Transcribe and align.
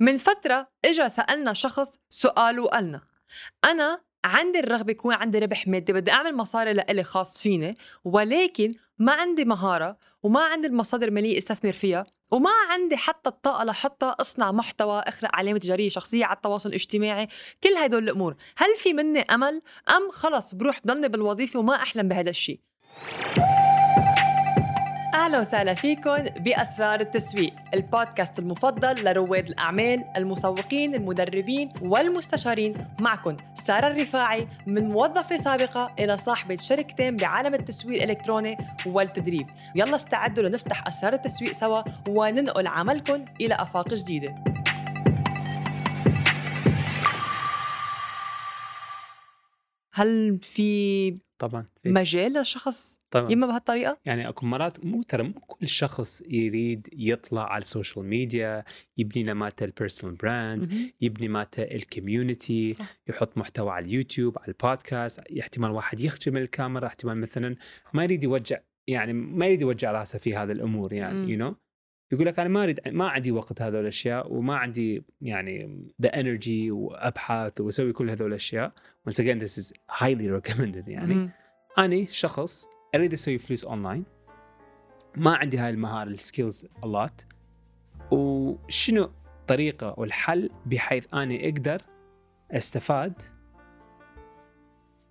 من 0.00 0.16
فترة 0.16 0.68
إجا 0.84 1.08
سألنا 1.08 1.52
شخص 1.52 1.98
سؤال 2.10 2.60
وقالنا 2.60 3.00
أنا 3.64 4.00
عندي 4.24 4.60
الرغبة 4.60 4.90
يكون 4.90 5.14
عندي 5.14 5.38
ربح 5.38 5.68
مادي 5.68 5.92
بدي 5.92 6.10
أعمل 6.12 6.36
مصاري 6.36 6.72
لإلي 6.72 7.04
خاص 7.04 7.42
فيني 7.42 7.76
ولكن 8.04 8.74
ما 8.98 9.12
عندي 9.12 9.44
مهارة 9.44 9.96
وما 10.22 10.44
عندي 10.44 10.66
المصادر 10.66 11.08
المالية 11.08 11.38
أستثمر 11.38 11.72
فيها 11.72 12.06
وما 12.30 12.50
عندي 12.70 12.96
حتى 12.96 13.30
الطاقة 13.30 13.64
لحتى 13.64 14.06
أصنع 14.06 14.52
محتوى 14.52 15.00
أخلق 15.00 15.30
علامة 15.32 15.58
تجارية 15.58 15.88
شخصية 15.88 16.24
على 16.24 16.36
التواصل 16.36 16.68
الاجتماعي 16.68 17.28
كل 17.62 17.74
هدول 17.76 18.04
الأمور 18.04 18.36
هل 18.56 18.76
في 18.76 18.92
مني 18.92 19.20
أمل؟ 19.20 19.62
أم 19.88 20.10
خلص 20.10 20.54
بروح 20.54 20.80
بضلني 20.84 21.08
بالوظيفة 21.08 21.60
وما 21.60 21.74
أحلم 21.74 22.08
بهذا 22.08 22.30
الشيء؟ 22.30 22.60
أهلا 25.14 25.40
وسهلا 25.40 25.74
فيكم 25.74 26.22
بأسرار 26.22 27.00
التسويق، 27.00 27.54
البودكاست 27.74 28.38
المفضل 28.38 29.04
لرواد 29.04 29.48
الأعمال، 29.48 30.04
المسوقين، 30.16 30.94
المدربين 30.94 31.72
والمستشارين، 31.82 32.74
معكم 33.00 33.36
سارة 33.54 33.86
الرفاعي 33.86 34.48
من 34.66 34.88
موظفة 34.88 35.36
سابقة 35.36 35.94
إلى 35.98 36.16
صاحبة 36.16 36.56
شركتين 36.56 37.16
بعالم 37.16 37.54
التسويق 37.54 38.02
الإلكتروني 38.02 38.56
والتدريب، 38.86 39.46
يلا 39.74 39.96
استعدوا 39.96 40.48
لنفتح 40.48 40.86
أسرار 40.86 41.12
التسويق 41.12 41.52
سوا 41.52 41.82
وننقل 42.08 42.66
عملكم 42.66 43.24
إلى 43.40 43.54
أفاق 43.54 43.88
جديدة. 43.94 44.44
هل 49.92 50.38
في 50.42 51.10
طبعا 51.38 51.66
في. 51.82 51.88
مجال 51.88 52.32
لشخص 52.32 53.03
طبعا 53.14 53.32
يما 53.32 53.46
بهالطريقة؟ 53.46 53.98
يعني 54.04 54.28
أكو 54.28 54.46
مرات 54.46 54.84
مو 54.84 55.02
ترى 55.02 55.22
مو 55.22 55.32
كل 55.32 55.68
شخص 55.68 56.22
يريد 56.28 56.88
يطلع 56.92 57.52
على 57.52 57.62
السوشيال 57.62 58.04
ميديا 58.06 58.64
يبني 58.98 59.34
مالته 59.34 59.64
ال 59.64 59.70
personal 59.70 60.16
brand. 60.16 60.72
يبني 61.00 61.28
مالته 61.28 61.62
ال 61.62 61.72
community. 61.72 62.76
يحط 63.08 63.38
محتوى 63.38 63.70
على 63.70 63.84
اليوتيوب 63.84 64.38
على 64.38 64.48
البودكاست 64.48 65.20
احتمال 65.40 65.70
واحد 65.70 66.00
يخجل 66.00 66.32
من 66.32 66.42
الكاميرا 66.42 66.86
احتمال 66.86 67.20
مثلا 67.20 67.56
ما 67.92 68.04
يريد 68.04 68.24
يوجع 68.24 68.58
يعني 68.86 69.12
ما 69.12 69.46
يريد 69.46 69.60
يوجع 69.60 69.92
راسه 69.92 70.18
في 70.18 70.36
هذه 70.36 70.52
الأمور 70.52 70.92
يعني 70.92 71.20
مم. 71.20 71.28
you 71.28 71.36
you 71.36 71.52
know? 71.52 71.54
يقول 72.12 72.26
لك 72.26 72.38
أنا 72.38 72.48
ما 72.48 72.62
أريد 72.62 72.80
ما 72.88 73.08
عندي 73.08 73.32
وقت 73.32 73.62
هذول 73.62 73.80
الأشياء 73.80 74.32
وما 74.32 74.56
عندي 74.56 75.02
يعني 75.20 75.84
the 76.02 76.20
energy 76.20 76.70
وابحث 76.70 77.60
وأسوي 77.60 77.92
كل 77.92 78.10
هذول 78.10 78.28
الأشياء 78.28 78.72
once 79.10 79.14
again 79.14 79.38
this 79.44 79.58
is 79.58 79.72
highly 79.90 80.28
recommended 80.40 80.88
يعني 80.88 81.14
مهم. 81.14 81.30
أنا 81.78 82.06
شخص 82.10 82.68
أريد 82.94 83.12
أسوي 83.12 83.38
فلوس 83.38 83.64
أونلاين. 83.64 84.04
ما 85.16 85.36
عندي 85.36 85.58
هاي 85.58 85.70
المهارة 85.70 86.08
ال 86.08 86.16
skills 86.16 86.66
اللات 86.84 87.22
وشنو 88.10 89.10
طريقة 89.48 89.94
والحل 89.98 90.50
بحيث 90.66 91.06
أنا 91.14 91.34
أقدر 91.34 91.82
أستفاد؟ 92.50 93.22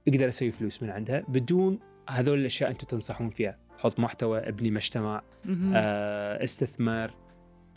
أقدر 0.08 0.30
أسوي 0.30 0.52
فلوس 0.52 0.84
من 0.84 0.90
عندها 0.90 1.24
بدون 1.28 1.80
هذول 2.10 2.40
الأشياء 2.40 2.72
أنتم 2.72 2.88
تنصحون 2.88 3.30
فيها. 3.30 3.58
حط 3.78 4.00
محتوى 4.00 4.40
أبني 4.40 4.72
مجتمع. 4.72 5.22
آه، 5.76 6.44
استثمار 6.44 7.14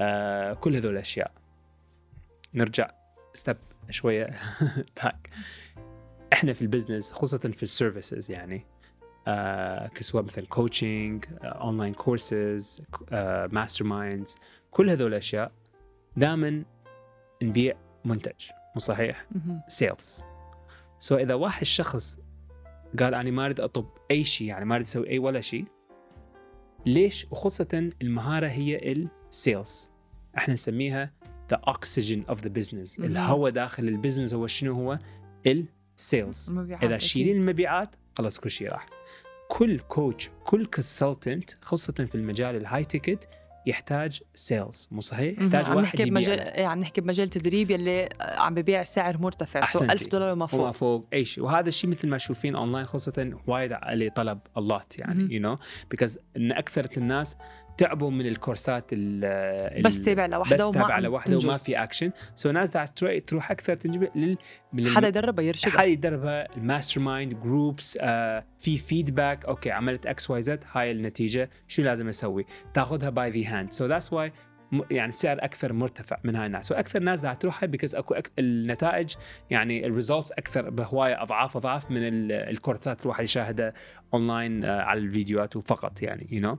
آه، 0.01 0.53
كل 0.53 0.77
هذول 0.77 0.93
الأشياء. 0.93 1.33
نرجع 2.55 2.91
step 3.34 3.56
شوية 3.91 4.31
back 4.97 5.31
إحنا 6.33 6.53
في 6.53 6.63
ال 6.62 6.68
business 6.68 7.12
خصوصا 7.13 7.48
في 7.48 7.63
ال 7.62 7.70
services 7.70 8.31
يعني. 8.31 8.67
آه 9.27 9.87
كسواء 9.87 10.25
مثل 10.25 10.47
coaching 10.47 11.25
online 11.42 11.95
courses 11.95 12.83
masterminds 13.53 14.39
كل 14.71 14.91
هذول 14.91 15.09
الأشياء 15.11 15.53
دائما 16.17 16.65
نبيع 17.43 17.77
منتج 18.05 18.51
مو 18.75 18.81
صحيح. 18.81 19.27
sales 19.69 20.25
so 20.98 21.17
إذا 21.17 21.35
واحد 21.35 21.65
شخص 21.65 22.19
قال 22.99 23.15
أنا 23.15 23.31
ما 23.31 23.45
أريد 23.45 23.61
اطب 23.61 23.87
أي 24.11 24.25
شيء 24.25 24.47
يعني 24.47 24.65
ما 24.65 24.75
أريد 24.75 24.86
أسوي 24.86 25.11
أي 25.11 25.19
ولا 25.19 25.41
شيء 25.41 25.65
ليش؟ 26.86 27.27
وخاصة 27.31 27.91
المهارة 28.03 28.47
هي 28.47 28.92
ال 28.92 29.09
sales 29.09 29.91
إحنا 30.39 30.55
نسميها 30.55 31.13
the 31.51 31.57
oxygen 31.57 32.24
of 32.29 32.42
the 32.42 32.48
business. 32.48 32.98
الهواء 32.98 33.51
داخل 33.51 33.89
ال 33.89 33.94
business 33.94 34.35
هو 34.35 34.47
شنو 34.47 34.73
هو؟ 34.73 34.98
ال 35.47 35.64
sales 35.64 36.55
إذا. 36.83 36.98
شيلين 36.98 37.36
المبيعات 37.36 37.97
خلاص 38.19 38.41
كل 38.41 38.51
شيء 38.51 38.69
راح. 38.69 38.86
كل 39.48 39.79
coach 39.79 40.30
كل 40.45 40.67
consultant 40.67 41.51
خاصة 41.62 41.92
في 41.92 42.14
المجال 42.14 42.57
ال 42.57 42.85
high 42.85 43.02
ticket 43.02 43.29
يحتاج 43.67 44.23
sales 44.35 44.89
مو 44.90 45.01
صحيح؟ 45.01 45.39
يحتاج 45.42 45.64
عم 45.64 45.77
واحد 45.77 45.86
نحكي 45.86 46.11
بمجال. 46.11 46.40
إيه، 46.40 46.67
عم 46.67 46.80
نحكي 46.80 47.01
بمجال 47.01 47.29
تدريب 47.29 47.70
يلي 47.70 48.08
عم 48.20 48.55
ببيع 48.55 48.83
سعر 48.83 49.18
مرتفع 49.18 49.61
so 49.61 49.67
أحسنتي. 49.67 49.92
1000 49.92 50.08
دولار 50.08 50.33
وما 50.33 50.35
وما 50.35 50.46
فوق 50.46 50.70
فوق 50.70 51.06
أي 51.12 51.24
شيء 51.24 51.45
وهذا 51.45 51.68
الشيء 51.68 51.90
مثل 51.90 52.08
ما 52.08 52.17
تشوفين 52.17 52.56
اونلاين 52.56 52.86
خاصة 52.86 53.33
وايد 53.46 53.73
عليه 53.73 54.08
طلب 54.08 54.39
a 54.57 54.66
lot 54.66 54.95
مهم. 54.98 55.20
يعني 55.20 55.35
you 55.35 55.41
know 55.41 55.58
because 55.91 56.19
إن 56.36 56.52
أكثر 56.52 56.86
الناس 56.96 57.36
تعبوا 57.79 58.11
من 58.11 58.27
ال 58.27 58.34
courseات 58.34 58.85
ال 58.92 59.83
بس 59.83 60.03
تابع 60.03 60.27
لوحده 60.27 60.69
بس 60.69 60.75
تابع 60.75 60.98
لوحده 60.98 61.39
وما. 61.39 61.53
في 61.55 61.83
action 61.83 62.11
so 62.35 62.48
الناس 62.48 62.70
دا 62.70 62.85
تروح, 63.27 63.51
أكثر 63.51 63.75
تنجب 63.75 64.09
لل 64.14 64.39
من 64.73 64.89
حدا 64.89 65.09
يدربها 65.09 65.45
يرشدها 65.45 65.73
حدا 65.73 65.85
يدربها. 65.85 66.57
ال 66.57 67.01
mastermind 67.01 67.35
groups 67.35 67.98
آه 68.01 68.45
في 68.59 68.79
feedback 68.79 69.45
okay 69.45 69.70
عملت 69.70 70.07
X 70.07 70.30
Y 70.30 70.42
Z 70.42 70.64
هاي 70.73 70.91
النتيجة. 70.91 71.51
شو 71.69 71.83
لازم 71.83 72.09
أسوي؟ 72.09 72.47
تاخذها 72.75 73.11
by 73.11 73.30
the 73.30 73.58
hand 73.58 73.73
so 73.73 73.86
that's 73.86 74.13
why 74.13 74.33
يعني 74.91 75.09
السعر 75.09 75.39
أكثر 75.41 75.73
مرتفع 75.73 76.19
من 76.25 76.36
هاي 76.36 76.47
الناس. 76.47 76.73
وأكثر 76.73 77.01
ناس 77.03 77.20
دا 77.20 77.35
تروحها 77.35 77.67
because 77.67 77.95
أكو 77.97 78.15
أك... 78.15 78.31
النتائج 78.39 79.15
يعني 79.51 79.86
ال 79.86 79.92
results 79.92 80.33
أكثر 80.33 80.70
بهواية 80.70 81.23
أضعاف 81.23 81.57
أضعاف 81.57 81.91
من 81.91 82.09
ال- 82.09 82.33
ال 82.33 82.41
courseات 82.41 83.02
الواحد 83.03 83.25
يشاهدها 83.25 83.73
اونلاين 84.15 84.65
آه 84.65 84.81
على 84.83 85.01
الفيديوهات 85.01 85.57
وفقط 85.57 86.03
يعني 86.03 86.27
you 86.30 86.41
know 86.41 86.58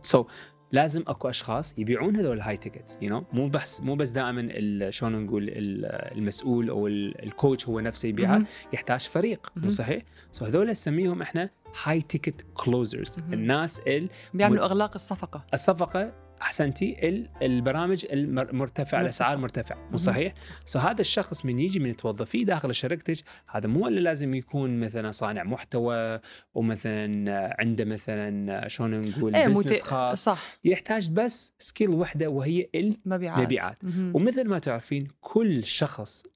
so 0.00 0.26
لازم 0.72 1.04
اكو 1.06 1.28
اشخاص 1.28 1.74
يبيعون 1.78 2.16
هذول 2.16 2.36
ال 2.36 2.56
high 2.56 2.71
tickets 2.71 2.98
you 3.02 3.10
know 3.10 3.24
مو 3.32 3.48
بس 3.48 3.80
مو 3.80 3.94
بس 3.94 4.10
دائما 4.10 4.90
شلون 4.90 5.24
نقول 5.24 5.42
ال- 5.48 5.84
المسؤول 6.18 6.70
أو 6.70 6.86
ال- 6.86 7.22
الكوتش 7.24 7.68
هو 7.68 7.80
نفسه 7.80 8.08
يبيعها. 8.08 8.44
يحتاج 8.72 9.00
فريق. 9.00 9.52
مو 9.56 9.68
صحيح؟ 9.68 10.02
so 10.32 10.44
هذول 10.44 10.70
نسميهم 10.70 11.22
إحنا 11.22 11.50
high 11.84 12.02
ticket 12.02 12.44
closers. 12.54 13.18
الناس 13.32 13.80
ال- 13.80 14.08
بيعملوا 14.34 14.64
أغلاق 14.64 14.90
الصفقة 14.94 15.44
الصفقة 15.54 16.12
أحسنتي 16.42 17.08
ال- 17.08 17.28
البرامج 17.42 18.06
المرتفعه 18.10 19.00
الأسعار 19.00 19.36
مرتفعه 19.36 19.88
مو. 19.90 19.96
صحيح؟ 19.96 20.34
so 20.64 20.78
هذا 20.78 21.00
الشخص 21.00 21.44
من 21.44 21.58
يجي 21.60 21.78
من 21.78 21.96
توظفيه 21.96 22.44
داخل 22.44 22.74
شركتك 22.74 23.16
هذا 23.50 23.66
مو 23.66 23.88
اللي 23.88 24.00
لازم 24.00 24.34
يكون 24.34 24.80
مثلا 24.80 25.10
صانع 25.10 25.44
محتوى 25.44 26.20
ومثلا 26.54 27.54
عنده 27.60 27.84
مثلا 27.84 28.68
شلون 28.68 28.98
نقول 28.98 29.34
إيه 29.34 29.48
business. 29.48 29.82
خاص 29.82 30.24
صح 30.24 30.58
يحتاج 30.64 31.10
بس 31.10 31.54
skill 31.58 31.88
وحدة 31.90 32.28
وهي 32.30 32.68
ال 32.74 32.96
مبيعات. 33.42 33.76
ومثل 34.14 34.48
ما 34.48 34.58
تعرفين 34.58 35.08
كل 35.20 35.64
شخص 35.64 36.26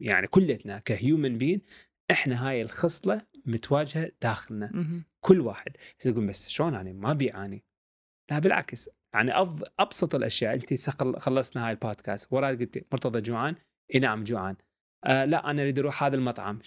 يعني 0.00 0.26
كلتنا 0.26 0.78
ك 0.78 0.88
human 0.88 1.38
being 1.38 1.60
إحنا 2.10 2.48
هاي 2.48 2.62
الخصلة 2.62 3.20
متواجهة 3.46 4.10
داخلنا. 4.22 4.72
كل 5.20 5.40
واحد 5.40 5.76
تقول 5.98 6.26
بس 6.26 6.48
شلون 6.48 6.74
أنا 6.74 6.92
ما 6.92 7.12
بيعاني 7.12 7.64
لا 8.30 8.38
بالعكس 8.38 8.88
يعني 9.14 9.32
أبسط 9.78 10.14
الأشياء. 10.14 10.54
انت 10.54 10.90
خلصنا 11.18 11.66
هاي 11.66 11.70
البودكاست 11.70 12.32
ورا 12.32 12.48
قلت 12.48 12.86
مرتضى 12.92 13.20
جوعان؟ 13.20 13.54
إي 13.94 14.00
نعم 14.00 14.24
جوعان. 14.24 14.56
آه 15.04 15.24
لا 15.24 15.50
أنا 15.50 15.62
أريد 15.62 15.78
أروح 15.78 16.04
هذا 16.04 16.16
المطعم. 16.16 16.58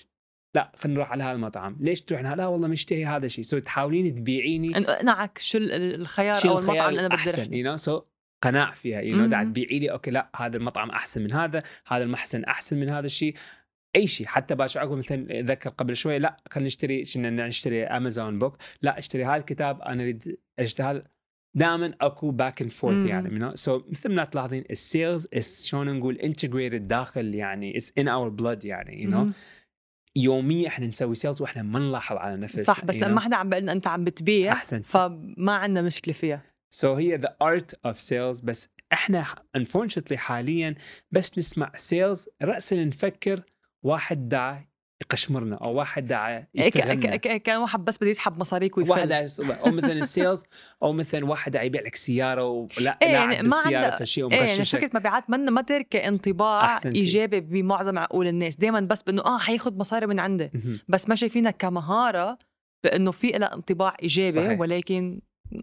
لا 0.55 0.72
خلينا 0.75 0.95
نروح 0.97 1.11
على 1.11 1.23
هذا 1.23 1.31
المطعم. 1.31 1.78
ليش 1.79 2.01
تروحين 2.01 2.34
لا 2.34 2.47
والله 2.47 2.67
مشتهي 2.67 3.05
هذا 3.05 3.25
الشيء. 3.25 3.44
so 3.44 3.59
تحاولين 3.59 4.16
تبيعيني. 4.16 4.78
أقنعك 4.78 5.38
شو 5.38 5.57
ال- 5.57 5.72
الخيار 5.72 6.34
شيء 6.34 6.51
أو 6.51 6.59
المطعم 6.59 6.89
اللي 6.89 7.00
أنا 7.00 7.07
بدي 7.07 7.16
احسن 7.16 7.53
you 7.53 7.72
know 7.72 7.78
so 7.78 8.01
قناع 8.44 8.73
فيها 8.73 9.01
you 9.01 9.18
know. 9.18 9.25
دا 9.25 9.44
تبيعي 9.44 9.79
لي. 9.79 9.91
okay 9.91 10.12
لا 10.11 10.29
هذا 10.35 10.57
المطعم 10.57 10.89
أحسن 10.89 11.23
من 11.23 11.34
هذا. 11.34 11.63
هذا 11.87 12.03
المحسن 12.03 12.43
أحسن 12.43 12.79
من 12.79 12.90
هذا 12.90 13.05
الشيء. 13.05 13.35
أي 13.96 14.08
شيء 14.08 14.28
حتى 14.28 14.55
باش 14.55 14.78
عقب 14.78 14.91
مثلا 14.91 15.41
ذكر 15.41 15.70
قبل 15.70 15.97
شوي 15.97 16.20
لا 16.20 16.37
خلينا 16.49 16.67
نشتري 16.67 17.05
شنو 17.05 17.29
نشتري 17.29 17.84
Amazon 17.84 18.40
book 18.40 18.58
لا 18.81 18.99
اشتري 18.99 19.25
هذا 19.25 19.35
الكتاب. 19.35 19.81
أنا 19.81 20.03
أريد 20.03 20.40
أشتري 20.59 20.87
هذا. 20.87 21.03
دائما 21.55 21.93
أكو 22.02 22.31
back 22.32 22.61
and. 22.61 22.72
forth 22.72 23.09
يعني 23.09 23.55
so 23.55 23.82
مثل 23.90 24.13
ما 24.13 24.23
تلاحظين 24.23 24.63
ال 24.72 24.81
sales 24.81 25.28
شلون 25.66 25.96
نقول 25.99 26.16
integrated 26.16 26.87
داخل 26.87 27.35
يعني 27.35 27.78
it's 27.78 27.93
in 27.97 28.08
our 28.08 28.29
blood 28.29 28.66
يعني 28.66 29.03
you 29.03 29.09
know 29.09 29.23
مهم. 29.23 29.34
يوميا 30.16 30.67
إحنا 30.67 30.87
نسوي 30.87 31.16
sales 31.16 31.41
وإحنا 31.41 31.63
ما 31.63 31.79
نلاحظ 31.79 32.17
على 32.17 32.41
نفسنا 32.41 32.63
صح 32.63 32.85
بس 32.85 32.96
you 32.96 32.99
لما 32.99 33.07
know. 33.07 33.13
ما 33.13 33.19
حدا 33.19 33.35
عم 33.35 33.53
أنت 33.53 33.87
عم 33.87 34.03
بتبيع 34.03 34.52
أحسن 34.52 34.81
فما 34.81 35.52
عندنا 35.52 35.81
مشكلة 35.81 36.13
فيها 36.13 36.41
so 36.73 36.96
so 36.96 36.99
هي 36.99 37.16
the 37.16 37.35
art 37.41 37.79
of 37.85 38.02
sales 38.02 38.40
بس 38.40 38.69
إحنا 38.93 39.25
unfortunately 39.58 40.13
حاليا 40.13 40.75
بس 41.11 41.37
نسمع 41.37 41.72
sales 41.76 42.29
راسا 42.41 42.84
نفكر 42.84 43.43
واحد 43.84 44.29
دا 44.29 44.66
يقشمرنا 45.05 45.55
أو 45.55 45.73
واحد 45.73 46.07
داعي 46.07 46.35
إيه، 46.37 46.47
يستغلنا. 46.55 47.16
كان 47.17 47.57
واحد 47.57 47.85
بس 47.85 47.97
بده 47.97 48.09
يسحب 48.09 48.40
مصاريك 48.40 48.78
واحد 48.78 48.90
ويفل 48.91 49.07
داعي 49.07 49.28
أو 49.66 49.72
مثلا 49.72 49.91
ال 49.91 50.00
sales 50.00 50.43
أو 50.84 50.93
مثلا 50.93 51.25
واحد 51.25 51.55
يبيع 51.55 51.81
لك 51.81 51.96
سيارة 51.96 52.43
ولا 52.49 52.67
إيه، 53.02 53.11
لاعب 53.11 53.31
يعني 53.31 53.47
ما 53.47 53.55
بالسيارة 53.55 53.85
عنده- 53.85 53.97
فشيء 53.99 54.31
يعني 54.31 54.43
ومغششك 54.52 54.78
فكرة 54.79 54.99
مبيعات 54.99 55.29
ما 55.29 55.37
ما 55.37 55.61
ترك 55.61 55.96
انطباع. 55.96 56.78
إيجابي 56.85 57.40
بمعظم 57.40 57.97
عقول 57.99 58.28
الناس. 58.28 58.55
دائما 58.55 58.79
بس 58.79 59.02
بإنه 59.02 59.22
آه 59.25 59.37
حياخذ 59.37 59.78
مصاري 59.78 60.05
من 60.07 60.19
عندي. 60.19 60.52
بس 60.87 61.09
ما 61.09 61.16
شايفينها 61.16 61.51
كمهارة 61.51 62.37
بإنه 62.84 63.11
في 63.11 63.28
لها 63.28 63.53
انطباع 63.53 63.97
إيجابي 64.03 64.31
صحيح. 64.31 64.59
ولكن 64.59 65.22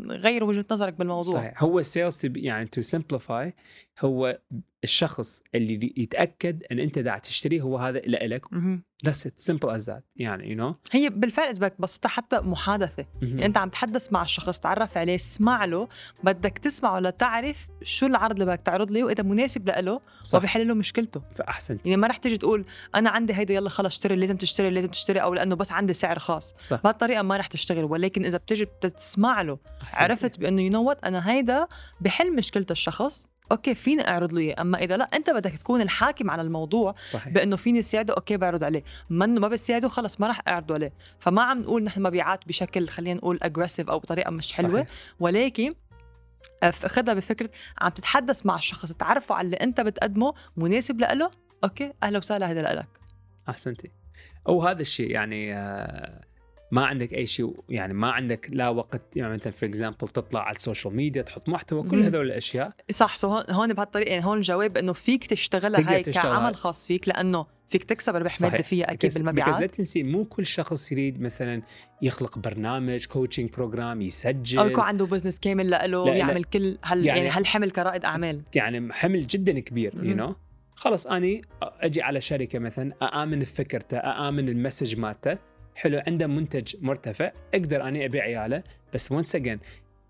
غير 0.08 0.44
وجهة 0.44 0.64
نظرك 0.70 0.92
بالموضوع. 0.94 1.34
صحيح. 1.40 1.62
هو 1.62 1.78
ال 1.78 1.85
sales 1.85 2.20
يعني 2.36 2.66
to 2.66 2.82
simplify 2.82 3.54
هو 4.00 4.38
الشخص 4.84 5.43
اللي 5.55 5.94
يتأكد 5.96 6.62
إن 6.73 6.79
أنت 6.79 6.99
داعي 6.99 7.20
تشتري 7.20 7.61
هو 7.61 7.79
هذا 7.79 7.99
لك 8.06 8.52
مهم. 8.52 8.82
That's 9.06 9.26
it. 9.26 9.44
Simple 9.50 9.70
as 9.79 9.87
that. 9.87 10.02
يعني 10.17 10.55
you 10.55 10.58
know? 10.58 10.75
هي 10.93 11.08
بالفعل 11.08 11.49
إذا 11.49 11.58
بدك 11.69 11.81
بسطها 11.81 12.08
حتى 12.08 12.40
محادثة. 12.40 13.06
يعني 13.23 13.46
أنت 13.46 13.58
عم 13.58 13.69
تحدث 13.69 14.12
مع 14.12 14.23
الشخص 14.23 14.58
تعرف 14.58 14.99
عليه 14.99 15.14
اسمع 15.14 15.64
له 15.64 15.88
بدك 16.25 16.58
تسمعه 16.58 17.00
لتعرف 17.00 17.69
شو 17.82 18.06
العرض 18.06 18.32
اللي 18.32 18.44
بدك 18.44 18.61
تعرض 18.61 18.90
له 18.90 19.05
وإذا 19.05 19.23
مناسب 19.23 19.69
له 19.69 20.00
صح. 20.25 20.38
وبحل 20.38 20.69
له 20.69 20.75
مشكلته. 20.75 21.23
فأحسنت. 21.34 21.87
يعني 21.87 21.96
ما 21.96 22.06
رح 22.06 22.17
تيجي 22.17 22.38
تقول 22.38 22.64
أنا 22.94 23.11
عندي 23.11 23.34
هيدا 23.34 23.55
يلا 23.55 23.69
خلص 23.69 23.87
اشتري 23.87 24.17
لازم 24.17 24.37
تشتري 24.37 24.70
لازم 24.70 24.88
تشتري 24.88 25.23
أو 25.23 25.34
لأنه 25.34 25.56
بس 25.56 25.73
عندي 25.73 25.93
سعر 25.93 26.19
خاص. 26.19 26.55
صح. 26.58 26.81
بهالطريقة 26.82 27.23
ما 27.23 27.37
رح 27.37 27.46
تشتغل. 27.46 27.84
ولكن 27.84 28.25
إذا 28.25 28.38
بتجي 28.38 28.64
بتسمع 28.64 29.43
له. 29.43 29.58
عرفت 29.94 30.40
بأنه 30.40 30.62
you 30.62 30.70
know 30.70 30.84
what 30.84 31.04
أنا 31.05 31.31
هيدا 31.31 31.67
بحل 32.00 32.37
مشكلة 32.37 32.67
الشخص. 32.70 33.31
okay 33.52 33.74
فيني 33.75 34.08
أعرض 34.08 34.32
له 34.32 34.40
إياه؟ 34.40 34.54
أما 34.60 34.78
إذا 34.78 34.96
لأ 34.96 35.04
أنت 35.04 35.31
بدك 35.31 35.52
تكون 35.58 35.81
الحاكم 35.81 36.31
على 36.31 36.43
الموضوع 36.43 36.94
صحيح. 37.04 37.32
بأنه 37.32 37.56
فيني 37.56 37.82
ساعده 37.82 38.14
okay 38.14 38.36
بعرض 38.37 38.64
عليه. 38.64 38.84
ما 39.10 39.25
إنه 39.25 39.40
ما 39.40 39.49
بساعده 39.49 39.88
خلص 39.88 40.20
ما 40.20 40.26
راح 40.26 40.40
اعرضه 40.49 40.75
عليه. 40.75 40.93
فما 41.19 41.43
عم 41.43 41.60
نقول 41.60 41.84
نحن 41.84 42.02
مبيعات 42.02 42.49
بشكل 42.49 42.88
خلينا 42.88 43.14
نقول 43.19 43.38
aggressive 43.42 43.90
أو 43.90 43.99
بطريقة 43.99 44.31
مش 44.31 44.52
حلوة. 44.52 44.82
صحيح. 44.82 44.87
ولكن 45.20 45.75
أف- 46.64 46.87
خدها 46.87 47.14
بفكرة 47.14 47.50
عم 47.81 47.88
تتحدث 47.90 48.46
مع 48.46 48.54
الشخص 48.54 48.93
تعرفه 48.93 49.34
على 49.34 49.44
اللي 49.46 49.56
أنت 49.56 49.81
بتقدمه 49.81 50.34
مناسب 50.56 51.00
له 51.00 51.31
okay 51.64 51.92
أهلا 52.02 52.19
وسهلا 52.19 52.50
هذا 52.50 52.62
لك 52.62 52.88
أحسنتي. 53.48 53.90
أو 54.48 54.62
هذا 54.66 54.82
الشيء 54.82 55.10
يعني 55.10 55.55
آه، 55.56 56.20
ما 56.72 56.86
عندك 56.86 57.14
أي 57.14 57.26
شيء 57.26 57.54
يعني 57.69 57.94
ما 57.94 58.10
عندك 58.10 58.46
لا 58.50 58.69
وقت 58.69 59.16
يعني 59.16 59.32
مثلا 59.34 59.52
في 59.52 59.66
example 59.66 60.08
تطلع 60.08 60.40
على 60.42 60.56
السوشيال 60.56 60.96
ميديا 60.96 61.22
تحط 61.22 61.48
محتوى 61.48 61.82
كل. 61.82 62.02
هذول 62.02 62.26
الأشياء 62.26 62.72
صح 62.90 63.16
so 63.16 63.28
هون 63.50 63.72
بهالطريقة 63.72 64.10
يعني 64.10 64.24
هون 64.24 64.36
الجواب 64.36 64.76
إنه 64.76 64.92
فيك 64.92 65.26
تشتغلها 65.26 65.92
هاي 65.94 66.02
تشتغل 66.02 66.22
كعمل. 66.22 66.56
خاص 66.56 66.86
فيك 66.86 67.08
لأنه 67.08 67.46
فيك 67.69 67.84
تكسب 67.84 68.16
ربح. 68.16 68.40
مادي 68.42 68.62
فيها 68.62 68.92
أكيد 68.92 69.10
because 69.12 69.16
لا 69.16 69.22
بالمبيعات 69.22 69.74
تنسي 69.74 70.02
مو 70.02 70.24
كل 70.24 70.46
شخص 70.46 70.92
يريد 70.92 71.20
مثلا 71.20 71.62
يخلق 72.02 72.38
برنامج 72.38 73.06
coaching 73.06 73.50
program 73.50 74.02
يسجل 74.02 74.58
أو 74.58 74.66
يكون 74.66 74.84
عنده 74.84 75.06
بزنس 75.06 75.38
كامل 75.38 75.70
له 75.70 75.86
لا، 75.86 75.98
ويعمل 75.98 76.44
كل 76.44 76.78
هال 76.84 77.06
يعني, 77.06 77.19
يعني- 77.19 77.30
هالحمل 77.30 77.70
كرائد 77.70 78.04
أعمال 78.04 78.42
يعني 78.54 78.92
حمل 78.92 79.26
جدا 79.26 79.60
كبير 79.60 79.92
you 79.94 80.02
مهم. 80.02 80.16
know 80.16 80.34
خلص 80.74 81.06
اني 81.06 81.42
أجي 81.62 82.02
على 82.02 82.20
شركة 82.20 82.58
مثلا 82.58 82.92
أآمن 83.02 83.38
بفكرته 83.38 83.96
أآمن 83.98 84.48
ال 84.48 84.54
message 84.54 84.96
مالته 84.96 85.38
حلو 85.74 86.02
عنده 86.06 86.26
منتج 86.26 86.76
مرتفع 86.80 87.32
أقدر 87.54 87.88
اني 87.88 88.04
أبيع 88.04 88.22
عياله. 88.22 88.62
بس 88.94 89.12
once 89.12 89.36
again 89.36 89.58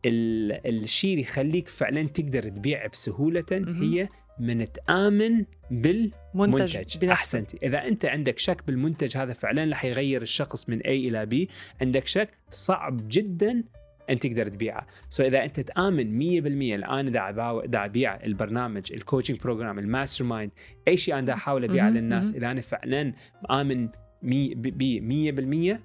الشيء 0.06 1.10
اللي 1.10 1.22
يخليك 1.22 1.68
فعلا 1.68 2.02
تقدر 2.02 2.42
تبيع 2.42 2.86
بسهولة. 2.86 3.44
هي 3.52 4.08
من 4.40 4.72
تآمن 4.72 5.44
بالمنتج. 5.70 7.04
احسنتي 7.04 7.58
إذا 7.62 7.88
أنت 7.88 8.04
عندك 8.04 8.38
شك 8.38 8.66
بالمنتج 8.66 9.16
هذا 9.16 9.32
فعلا 9.32 9.72
رح 9.72 9.84
يغير 9.84 10.22
الشخص 10.22 10.68
من 10.68 10.80
A 10.80 10.86
إلى 10.86 11.26
B. 11.26 11.50
عندك 11.80 12.06
شك؟ 12.06 12.28
صعب 12.50 13.08
جدا 13.08 13.64
أن 14.10 14.18
تقدر 14.18 14.48
تبيعه. 14.48 14.86
so 15.10 15.22
so 15.22 15.26
إذا 15.26 15.44
أنت 15.44 15.60
تآمن 15.60 16.18
100% 16.18 16.74
الآن 16.74 17.12
دا 17.12 17.84
أبيع 17.84 18.24
البرنامج 18.24 18.92
ال 18.92 18.97
coaching 18.97 19.38
program 19.38 19.73
ال 19.73 19.78
mastermind 19.78 20.52
أي 20.88 20.96
شيء 20.96 21.14
أنا 21.14 21.26
دا 21.26 21.32
أحاول 21.32 21.64
أبيعه 21.64 21.90
للناس. 21.90 22.32
إذا 22.32 22.50
أنا 22.50 22.60
فعلا 22.60 23.12
آمن 23.50 23.88
ب 24.22 25.76
100% 25.76 25.80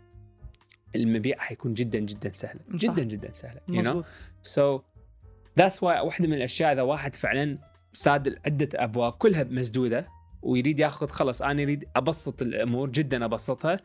المبيع 0.95 1.37
حيكون 1.37 1.73
جدا 1.73 1.99
جدا 1.99 2.31
سهل. 2.31 2.59
جدا 2.71 3.03
جدا 3.03 3.33
سهله 3.33 3.59
you 3.69 3.83
know? 3.85 4.05
so 4.43 4.79
that's 5.57 5.83
why 5.83 5.99
واحدة 5.99 6.27
من 6.27 6.33
الأشياء 6.33 6.73
إذا 6.73 6.81
واحد 6.81 7.15
فعلا 7.15 7.57
ساد 7.93 8.39
عدة 8.45 8.69
أبواب 8.75 9.13
كلها 9.13 9.43
مسدودة 9.43 10.07
ويريد 10.41 10.79
ياخذ 10.79 11.07
خلص 11.07 11.41
أنا 11.41 11.63
اريد 11.63 11.85
أبسط 11.95 12.41
الأمور 12.41 12.89
جدا 12.89 13.25
أبسطها 13.25 13.79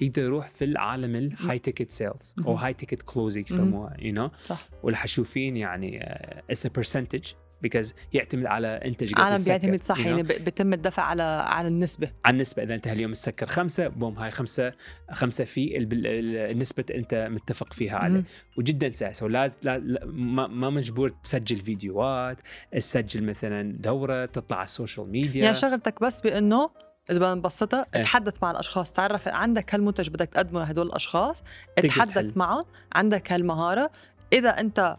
يقدر 0.00 0.22
يروح 0.22 0.50
في 0.50 0.64
العالم 0.64 1.16
ال 1.16 1.58
high 1.58 1.71
ticket 1.71 1.90
sales 1.90 2.34
أو. 2.46 2.54
high 2.54 2.74
ticket 2.74 3.02
closing 3.02 3.50
يسموها 3.50 3.96
you 3.98 4.12
know 4.14 4.30
صح 4.44 4.68
واللي 4.82 4.96
حتشوفين 4.96 5.56
يعني 5.56 6.00
it's 6.50 6.66
a 6.66 6.68
percentage 6.68 7.24
because 7.62 7.94
يعتمد 8.12 8.46
على 8.46 8.68
انت 8.68 9.04
قد 9.04 9.20
ما 9.20 9.25
عم 9.25 9.36
تسكر، 9.36 9.48
بيعتمد 9.58 9.82
صح 9.82 9.96
you 9.96 10.00
know. 10.00 10.06
يعني 10.06 10.22
بيتم 10.22 10.72
الدفع 10.72 11.02
على 11.02 11.22
على 11.22 11.68
النسبة 11.68 12.10
عن 12.24 12.34
النسبة 12.34 12.62
إذا 12.62 12.74
أنت 12.74 12.88
هاليوم 12.88 13.12
تسكر 13.12 13.46
خمسة 13.46 13.88
boom 13.88 14.18
هاي 14.18 14.30
خمسة 14.30 14.72
خمسة 15.10 15.44
في 15.44 15.76
ال- 15.76 15.84
بال- 15.86 16.06
ال- 16.06 16.36
النسبة 16.50 16.84
أنت 16.94 17.28
متفق 17.30 17.72
فيها 17.72 17.96
عليه. 17.98 18.24
وجدا 18.58 18.90
سهل 18.90 19.16
so 19.16 19.26
لا, 19.26 19.50
لا, 19.62 19.78
لا 19.78 20.06
ما, 20.06 20.46
ما 20.46 20.70
مجبور 20.70 21.08
تسجل 21.08 21.56
فيديوهات 21.60 22.38
تسجل 22.72 23.22
مثلا 23.24 23.72
دورة 23.80 24.26
تطلع 24.26 24.56
على 24.56 24.64
السوشيال 24.64 25.10
ميديا 25.10 25.42
يعني 25.44 25.54
شغلتك 25.54 26.00
بس 26.02 26.20
بإنه 26.20 26.70
إذا 27.10 27.18
بدنا 27.18 27.34
نبسطها 27.34 27.86
إيه. 27.94 28.02
تحدث 28.02 28.42
مع 28.42 28.50
الأشخاص 28.50 28.92
تعرف 28.92 29.28
عندك 29.28 29.74
هالمنتج 29.74 30.08
بدك 30.08 30.28
تقدمه 30.28 30.60
لهدول 30.60 30.86
الأشخاص 30.86 31.42
تقدر 31.76 31.88
تحدث 31.88 32.14
تحل. 32.14 32.32
معهم 32.36 32.64
عندك 32.92 33.32
هالمهارة 33.32 33.90
إذا 34.32 34.48
أنت 34.48 34.96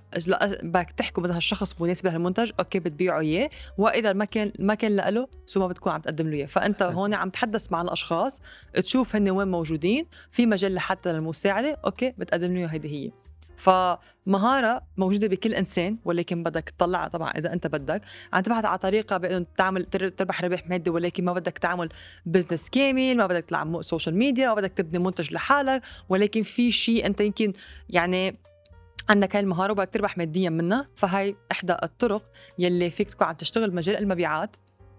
بدك 0.64 0.92
تحكوا 0.98 1.24
مثلا 1.24 1.36
هالشخص 1.36 1.82
مناسب 1.82 2.06
لهالمنتج 2.08 2.52
okay 2.60 2.80
بتبيعه 2.80 3.20
إياه. 3.20 3.50
وإذا 3.78 4.14
ما 4.14 4.26
كان 4.26 4.52
ما 4.60 4.76
كان 4.76 4.96
له 4.96 5.28
so 5.46 5.60
ما 5.60 5.68
بتكون 5.68 5.94
عم 5.94 6.02
تقدم 6.02 6.28
له 6.30 6.38
إياه. 6.38 6.46
فأنت 6.46 6.82
أحسنت. 6.82 6.98
هون 6.98 7.14
عم 7.14 7.30
تحدث 7.30 7.72
مع 7.72 7.82
الأشخاص 7.82 8.42
تشوف 8.74 9.16
هن 9.16 9.30
وين 9.30 9.48
موجودين. 9.48 10.06
في 10.32 10.46
مجال 10.46 10.74
لحتى 10.76 11.14
للمساعدة 11.14 11.78
okay 11.86 12.14
بتقدم 12.18 12.58
له 12.58 12.66
هيدي 12.66 12.90
هي. 13.08 13.12
فمهارة 13.58 14.82
موجودة 14.98 15.28
بكل 15.28 15.54
إنسان 15.54 15.98
ولكن 16.06 16.44
بدك 16.44 16.70
تطلعها 16.78 17.08
طبعا 17.08 17.30
إذا 17.32 17.54
أنت 17.54 17.68
بدك. 17.68 18.02
عم 18.34 18.42
تبحث 18.42 18.66
على 18.66 18.78
طريقة 18.78 19.18
بأنه 19.18 19.46
تعمل 19.58 19.86
تر- 19.86 20.10
تربح 20.10 20.44
ربح 20.44 20.68
مادي 20.70 20.90
ولكن 20.90 21.26
ما 21.26 21.34
بدك 21.34 21.58
تعمل 21.58 21.90
بزنس 22.26 22.70
كامل 22.70 23.18
ما 23.18 23.28
بدك 23.28 23.46
تلعب 23.46 23.82
سوشيال 23.82 24.16
ميديا 24.16 24.48
ما 24.48 24.54
بدك 24.54 24.72
تبني 24.72 25.00
منتج 25.00 25.34
لحالك. 25.34 25.82
ولكن 26.10 26.44
في 26.44 26.72
شيء 26.72 27.06
أنت 27.06 27.22
يمكن 27.22 27.54
يعني 27.90 28.38
عندك 29.12 29.36
هاي 29.36 29.44
المهارة 29.44 29.72
وبدك 29.72 29.90
تربح 29.90 30.18
ماديا 30.18 30.50
منها 30.50 30.88
فهاي 30.96 31.36
إحدى 31.52 31.76
الطرق 31.84 32.32
يلي 32.60 32.90
فيك 32.90 33.10
تكون 33.10 33.28
عم 33.28 33.34
تشتغل 33.34 33.76
مجال 33.76 33.98
المبيعات. 33.98 34.56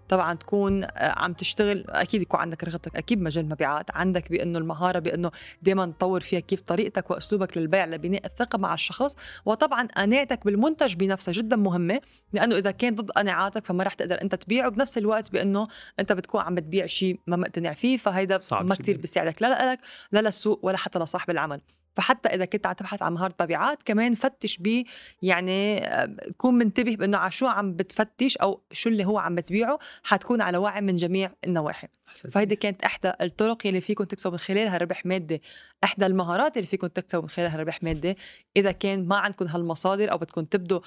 طبعا 0.09 0.33
تكون 0.33 0.83
آه، 0.83 0.89
عم 0.95 1.33
تشتغل 1.33 1.85
أكيد 1.89 2.21
يكون 2.21 2.39
عندك 2.39 2.63
رغبتك 2.63 2.95
أكيد 2.95 3.21
مجال 3.21 3.49
مبيعات 3.49 3.91
عندك 3.91 4.31
بأنه 4.31 4.59
المهارة 4.59 4.99
بأنه 4.99 5.31
دائما 5.61 5.85
تطور 5.85 6.19
فيها 6.21 6.39
كيف 6.39 6.61
طريقتك 6.61 7.11
وأسلوبك 7.11 7.57
للبيع 7.57 7.85
لبناء 7.85 8.25
الثقة 8.25 8.57
مع 8.57 8.73
الشخص. 8.73 9.15
وطبعا 9.45 9.87
قناعتك 9.87 10.45
بالمنتج 10.45 10.95
بنفسها 10.95 11.31
جدا 11.31 11.55
مهمة 11.55 12.01
لأنه 12.33 12.57
إذا 12.57 12.71
كان 12.71 12.95
ضد 12.95 13.11
قناعاتك 13.11 13.65
فما 13.65 13.83
رح 13.83 13.93
تقدر 13.93 14.21
أنت 14.21 14.35
تبيعه. 14.35 14.69
بنفس 14.69 14.97
الوقت 14.97 15.31
بأنه 15.31 15.67
أنت 15.99 16.11
بتكون 16.11 16.41
عم 16.41 16.55
بتبيع 16.55 16.85
شيء 16.85 17.19
ما 17.27 17.35
مقتنع 17.37 17.73
فيه 17.73 17.97
فهيدا 17.97 18.37
ما. 18.51 18.75
كثير 18.75 18.97
بيساعدك 18.97 19.41
لا 19.41 19.71
لك 19.71 19.79
لا 20.11 20.21
للسوق 20.21 20.59
ولا 20.63 20.77
حتى 20.77 20.99
لصاحب 20.99 21.29
العمل. 21.29 21.61
فحتى 21.95 22.29
إذا 22.29 22.45
كنت 22.45 22.67
عم 22.67 22.73
تبحث 22.73 23.01
عن 23.01 23.13
مهارة 23.13 23.35
مبيعات 23.41 23.83
كمان 23.83 24.15
فتش 24.15 24.57
ب 24.57 24.83
يعني 25.21 25.87
آه، 25.87 26.15
كون 26.37 26.53
منتبه 26.53 26.95
بإنه 26.95 27.17
على 27.17 27.31
شو 27.31 27.47
عم 27.47 27.73
بتفتش 27.73 28.37
أو 28.37 28.61
شو 28.71 28.89
اللي 28.89 29.05
هو 29.05 29.17
عم 29.17 29.35
بتبيعه 29.35 29.79
حتكون 30.03 30.41
على 30.41 30.57
وعي 30.57 30.81
من 30.81 30.95
جميع 30.95 31.31
النواحي. 31.45 31.87
فهيدي 32.05 32.55
كانت 32.55 32.83
إحدى 32.83 33.11
الطرق 33.21 33.57
اللي 33.65 33.81
فيكم 33.81 34.03
تكسبوا 34.03 34.31
من 34.31 34.37
خلالها 34.37 34.77
ربح 34.77 35.05
مادي. 35.05 35.41
إحدى 35.83 36.05
المهارات 36.05 36.57
اللي 36.57 36.67
فيكم 36.67 36.87
تكسبوا 36.87 37.23
من 37.23 37.29
خلالها 37.29 37.57
ربح 37.57 37.83
مادي. 37.83 38.17
إذا 38.57 38.71
كان 38.71 39.07
ما 39.07 39.17
عندكم 39.17 39.45
هالمصادر 39.45 40.11
أو 40.11 40.17
بدكم 40.17 40.43
تبدوا 40.45 40.79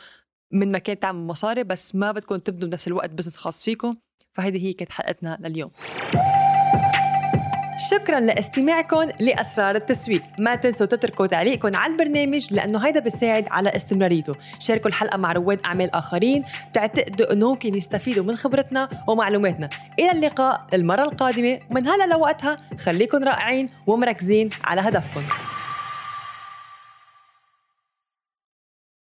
من 0.53 0.73
مكان 0.73 0.99
تعملوا 0.99 1.25
مصاري 1.25 1.65
بس 1.65 1.95
ما 1.95 2.13
بدكم 2.13 2.37
تبدوا 2.37 2.69
بنفس 2.69 2.89
الوقت 2.89 3.11
بزنس 3.11 3.37
خاص 3.37 3.65
فيكم. 3.65 3.97
فهيدي 4.33 4.59
هي 4.59 4.73
كانت 4.73 4.93
حلقتنا 4.93 5.39
لليوم. 5.41 5.71
شكرا 7.91 8.21
لاستماعكم 8.21 9.09
لأسرار 9.21 9.77
التسويق. 9.77 10.23
ما 10.39 10.55
تنسوا 10.55 10.87
تتركوا 10.87 11.27
تعليقكم 11.27 11.77
على 11.77 11.93
البرنامج 11.93 12.47
لأنه 12.51 12.87
هيدا 12.87 13.01
بيساعد 13.01 13.47
على 13.51 13.77
استمراريته. 13.77 14.33
شاركوا 14.59 14.89
الحلقة 14.89 15.17
مع 15.17 15.33
رواد 15.33 15.61
أعمال 15.65 15.95
آخرين 15.95 16.45
بتعتقدوا 16.71 17.33
إنه 17.33 17.49
ممكن 17.49 17.75
يستفيدوا 17.75 18.25
من 18.25 18.37
خبرتنا 18.37 18.89
ومعلوماتنا. 19.07 19.69
إلى 19.99 20.11
اللقاء 20.11 20.67
المرة 20.75 21.03
القادمة. 21.03 21.59
ومن 21.71 21.89
هلا 21.89 22.07
لوقتها 22.07 22.57
خليكن 22.79 23.25
رائعين 23.25 23.69
ومركزين 23.87 24.51
على 24.65 24.81
هدفكم. 24.81 25.23